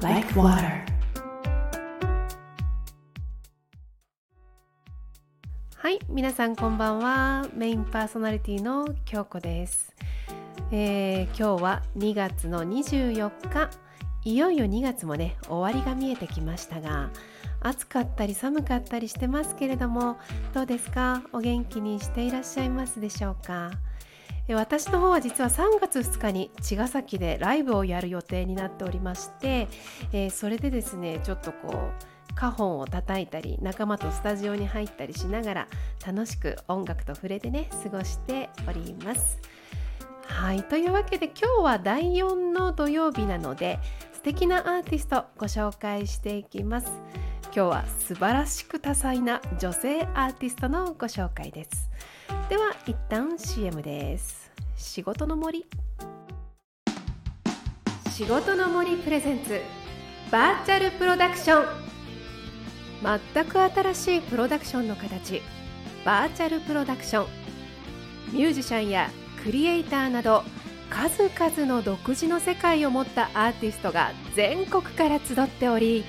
[0.00, 0.84] like water.
[5.76, 7.46] はい皆さんこんばんは。
[7.54, 9.94] メインパーソナリティの京子です、
[10.72, 13.70] えー今日は2月の24日。
[14.24, 17.08] いよいよ2月もね終わりが見えてきましたが
[17.60, 20.18] 暑かったり寒かったりしてますけれども
[20.52, 21.22] どうですか？
[21.32, 23.70] お元気にしていらっしゃいますでしょうか？
[24.54, 29.68] 私の方は実は3月2日に茅ヶ崎でライブをやる予定になっておりまして、
[30.12, 35.68] えーそれでですねちょっとこう花本を叩いたり仲間とスタジオに入ったりしながら
[36.06, 39.40] 楽しく音楽と触れてね過ごしております。
[40.22, 43.80] はいというわけで今日は第4の土曜日なので
[44.28, 46.92] 敵なアーティストご紹介していきます。
[47.44, 51.90] 今日は素晴らしく多彩な女性アーティストのご紹介です。
[52.50, 54.52] では一旦 CM です。
[54.76, 55.64] 仕事の森
[58.10, 59.62] 仕事の森プレゼンツ
[60.30, 61.66] バーチャルプロダクション
[63.34, 65.40] 全く新しいプロダクションの形
[66.04, 67.26] バーチャルプロダクション
[68.34, 69.08] ミュージシャンや
[69.42, 70.42] クリエイターなど
[70.90, 76.04] 数々の独自の世界を持ったアーティストが全国から集っており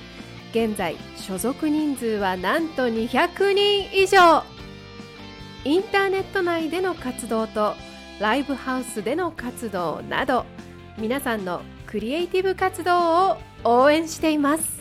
[0.50, 4.42] 現在所属人数はなんと200人以上。
[5.64, 7.74] インターネット内での活動と
[8.18, 10.46] ライブハウスでの活動など
[10.98, 14.80] 皆さんのクリエイティブ活動を応援しています。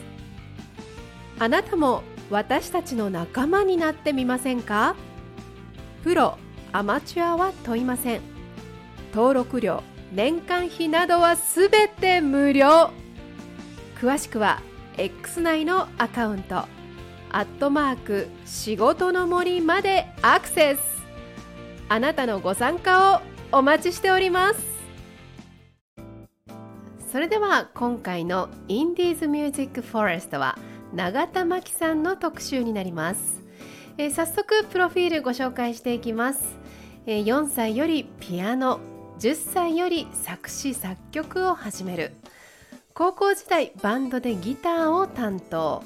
[1.38, 4.96] あなたも私たちの仲間になってみませんか？
[6.04, 6.38] プロ
[6.72, 8.22] アマチュアは問いません。
[9.14, 12.92] 登録料年間費などはすべて無料。
[14.02, 14.62] 詳しくは
[14.98, 16.56] X 内のアカウント
[17.32, 20.82] アットマーク仕事の森までアクセス。
[21.90, 23.22] あなたのご参加を
[23.58, 24.70] お待ちしております。
[27.12, 30.60] それでは今回のインディーズミュージックフォレストは
[30.94, 33.42] 永田真希さんの特集になります、
[33.98, 36.60] えー早速プロフィールご紹介していきます、
[37.08, 38.80] えー4歳よりピアノ。
[39.20, 42.14] 10歳より作詞作曲を始める。
[42.94, 45.84] 高校時代バンドでギターを担当。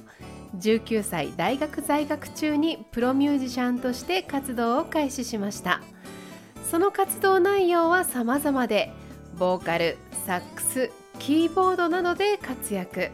[0.60, 5.82] 19歳大学在学中にプロミュージシャンとして活動を開始しました。
[6.70, 8.94] その活動内容は様々で
[9.40, 13.10] ボーカルサックスキーボードなどで活躍。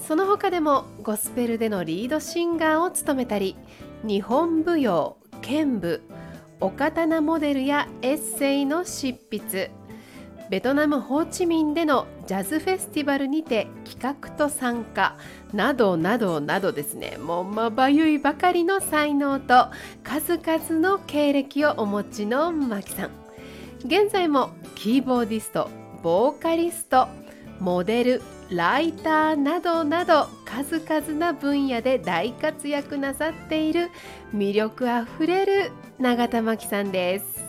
[0.00, 3.56] その他でもゴスペルでのリードシンガーを務めたり
[4.02, 6.00] 日本舞踊剣舞
[6.60, 9.70] お刀モデルやエッセイの執筆。
[10.50, 15.16] ベトナムホーチミンでのジャズフェスティバルにて企画と参加。
[15.52, 17.16] などなどなどですね。
[17.18, 19.68] もうまばゆいばかりの才能と
[20.02, 23.10] 数々の経歴をお持ちのマキさん。
[23.84, 25.70] 現在もキーボーディスト
[26.02, 27.06] ボーカリスト
[27.60, 33.90] モデルライターなどなど数々な分野で大活躍なさっている
[34.34, 37.46] 魅力あふれる永田真希さんです。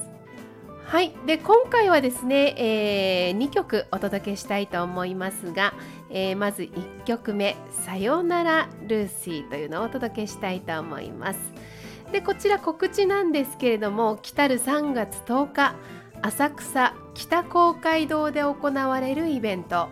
[0.83, 5.73] はい、で今回はですね、え2曲お届けしたいと思いますが、
[6.09, 7.55] えーまず1曲目
[7.85, 11.39] 「さよならルーシー」というのをお届けしたいと思います。
[12.11, 15.75] でこちら告知なんですけれども来たる3月10日
[16.21, 19.89] 浅草北公会堂で行われるイベント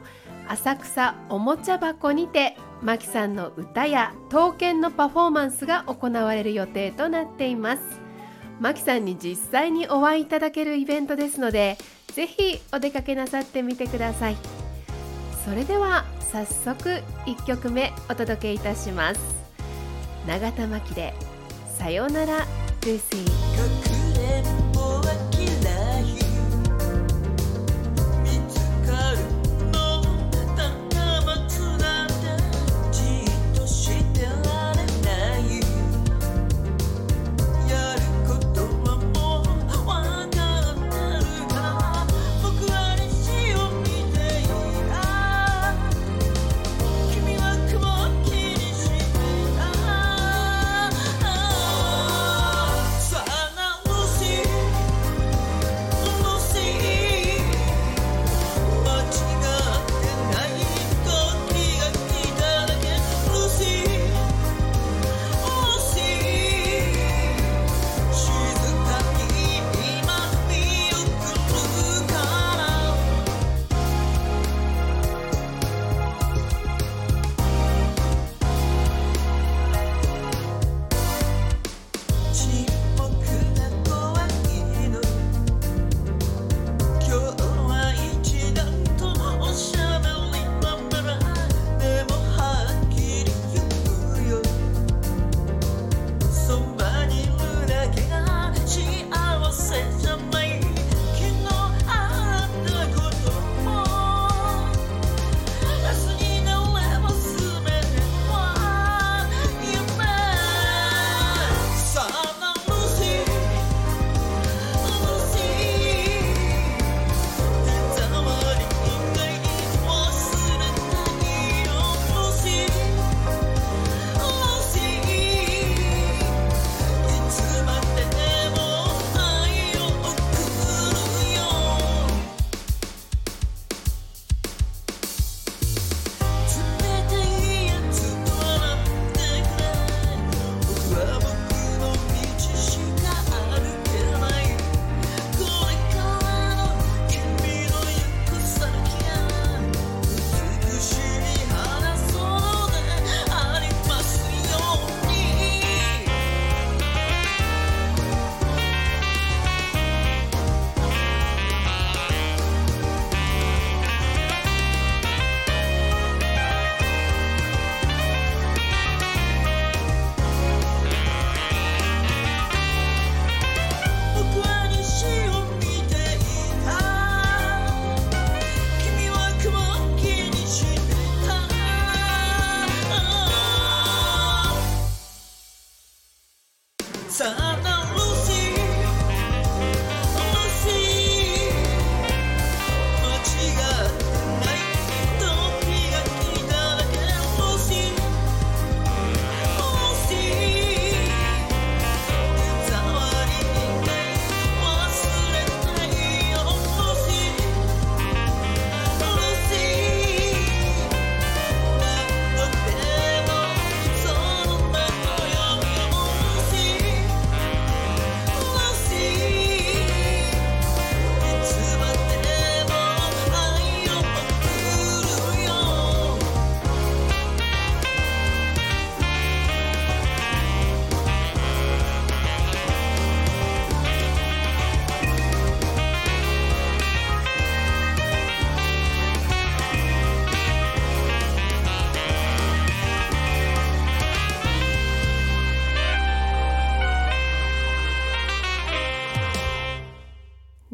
[0.50, 7.82] 浅草おもちゃ箱にてマキさんの歌や刀剣のパフォーマンスが行われる予定となっています。
[8.60, 11.78] マキさんに実際にお会いいただけるイベントですので
[12.08, 14.38] ぜひお出かけなさってみてください。
[15.46, 19.22] それでは早速1曲目お届けいたします。
[20.28, 21.14] 永田真希で
[21.78, 23.47] さよならルーシー。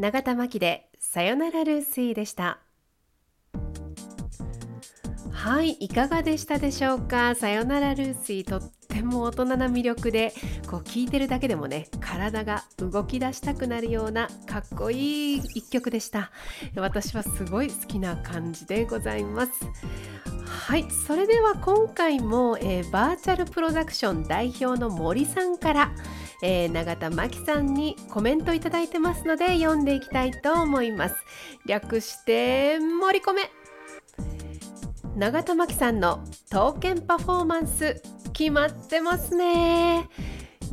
[0.04, 2.60] 永田真希でさよならルーシーでした。
[5.32, 7.36] はいいかがでしたでしょうか？
[7.36, 10.34] さよならルーシーとっても大人な魅力で
[10.70, 16.32] こう聞いてるだけでもね体が動き出したくなるようなかっこいい一曲でした。
[16.76, 19.52] 私はすごい好きな感じでございます。
[20.46, 25.92] はいそれでは今回も、えー、バーチャルプロダクション代表の森さんから
[26.46, 31.16] えー、永田真希さんにコメントいただいてますので読んでいきたいと思います。
[31.66, 33.50] 略して盛り込め
[35.16, 38.02] 永田真希さんの刀剣パフォーマンス。
[38.34, 40.10] 決まってますね。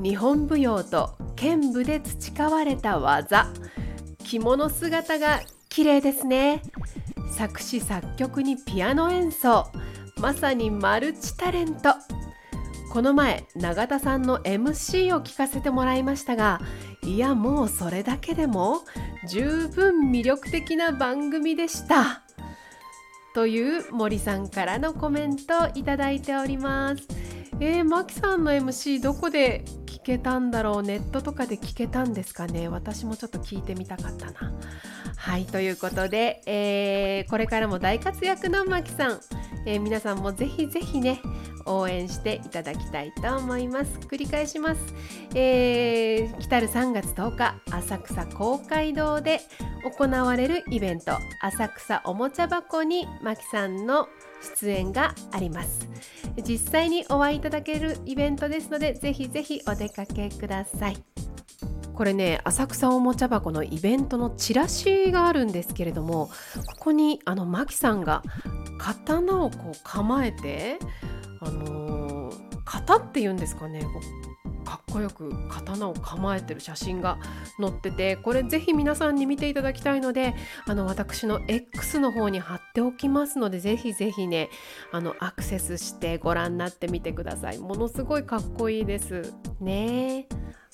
[0.02, 3.52] 日本舞踊と剣舞で培われた技。
[4.24, 6.62] 着物姿が綺麗ですね。
[7.36, 9.70] 作詞作曲にピアノ演奏。
[10.18, 11.94] まさにマルチタレント。
[12.92, 16.60] この前永田さんの MC を聞かせてもらいましたが
[17.04, 18.80] いやもうそれだけでも
[19.28, 22.22] 十分魅力的な番組でした。
[23.32, 27.29] という森さんからのコメントいただいております。
[27.58, 30.82] えー、マキさんの MC どこで聞けたんだろう？
[30.82, 32.68] ネットとかで聞けたんですかね？
[32.68, 34.52] 私もちょっと聞いてみたかったな。
[35.16, 39.20] はいということで、えー、これからも大活躍のマキさん、
[39.66, 41.20] えー、皆さんもぜひぜひね
[41.66, 43.98] 応援していただきたいと思います。
[44.08, 44.80] 繰り返します、
[45.34, 49.42] えー、来たる3月10日浅草公会堂で
[49.98, 54.08] 行われるイベント浅草おもちゃ箱にまきさんの
[54.40, 55.88] 出演があります。
[56.46, 61.02] 実際にお会いいただけるイベントですのでぜひぜひお出かけください。
[61.94, 66.30] これね浅草おもちゃ箱のイベントのチラシがあるんですけれども
[66.78, 68.22] ここにあのマキさんが
[68.78, 70.78] 刀をこう構えて
[71.42, 72.32] あの、
[72.64, 73.82] 型っていうんですかね
[74.90, 77.18] こよく刀を構えてる写真が
[77.60, 80.34] 載っててこれぜひ皆さんに見ていただきたいので
[80.66, 84.50] あの私の X の方に貼っておきますのでぜひぜひね
[84.92, 87.58] あのアクセスしてご覧になってみてください。
[87.58, 89.32] ものすごいかっこいいです。
[89.60, 90.26] ね。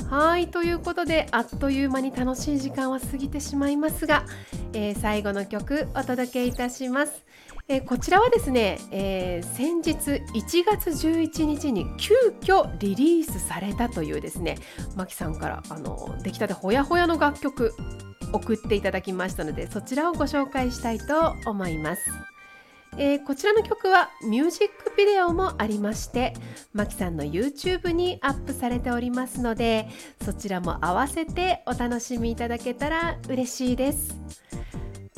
[0.08, 4.24] はいということであっという間に楽しい時間は過ぎてしまいますが、
[4.72, 7.24] えー、最後の曲お届けいたします。
[7.68, 14.56] えー、こちらはですね、えー、先日1月11日に急遽リリースされたというですね
[14.94, 17.74] マキさんからあの出来たてほやほやの楽曲
[18.32, 22.02] 送っていただきましたのでそちらをご紹介したいと思います。
[22.98, 26.32] えー、こちらの曲はミュージックビデオもありまして
[26.72, 29.86] マキさんの YouTube にアップされておりますので
[30.24, 34.45] そちらも合わせてお楽しみいただけたら嬉しいです。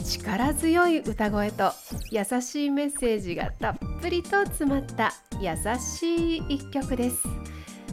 [0.09, 1.73] 力強い歌声と
[2.11, 7.23] 優しいメッセージがたっぷりと詰まった優しい一曲です。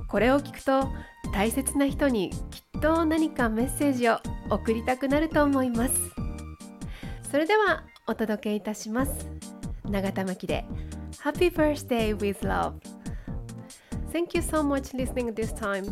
[0.08, 0.88] これを聞くと
[1.34, 4.20] 大切な人にきっと何かメッセージを
[4.50, 5.94] 送りたくなると思います。
[7.30, 9.28] それではお届けいたします。
[9.84, 10.66] 永田真希で
[11.22, 12.74] Happy Birthday with Love
[14.12, 15.86] Thank you so much listening this time.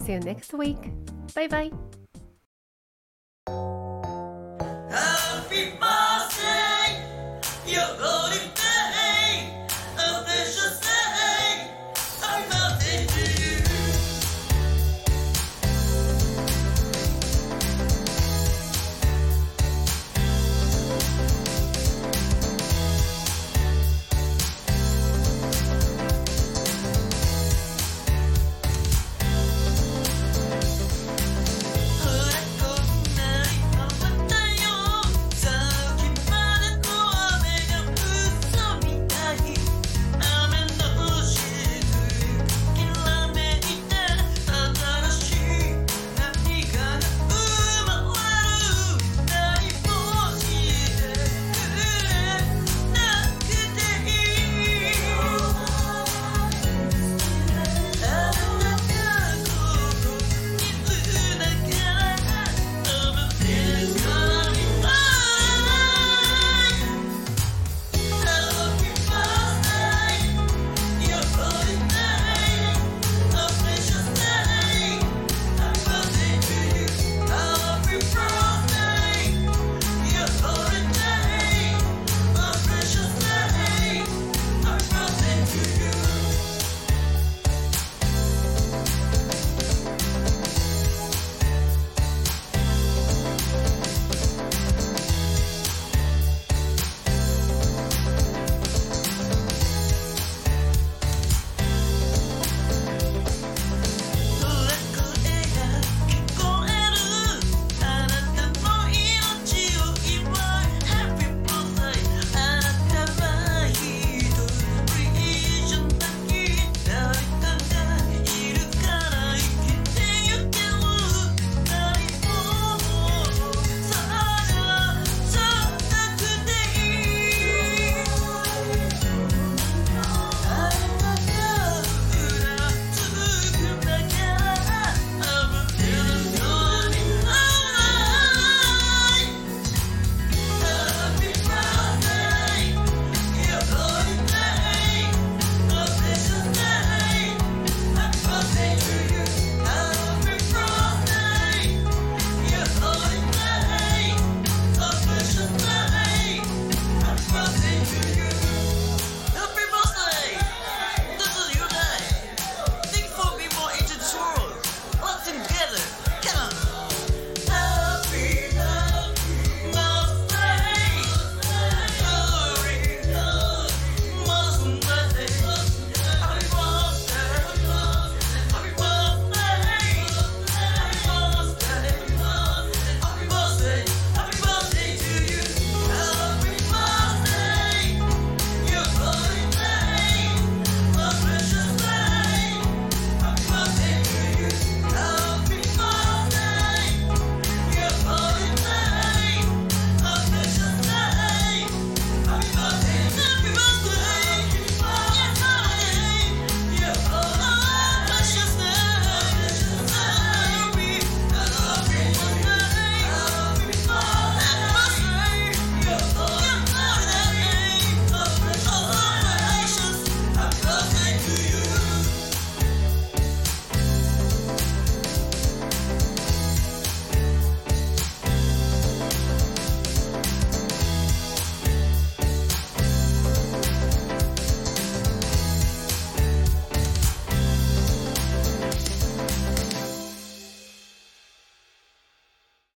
[0.00, 0.78] See you next week.
[1.34, 1.48] Bye
[3.48, 3.81] bye.
[5.52, 5.91] Happy!